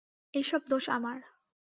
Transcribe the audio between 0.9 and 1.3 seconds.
আমার।